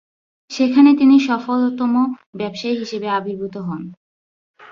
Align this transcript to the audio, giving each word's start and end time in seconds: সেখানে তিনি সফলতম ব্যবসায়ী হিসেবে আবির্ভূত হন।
সেখানে 0.51 0.89
তিনি 0.93 1.15
সফলতম 1.27 1.93
ব্যবসায়ী 2.39 2.75
হিসেবে 2.77 3.07
আবির্ভূত 3.09 3.55
হন। 3.67 3.81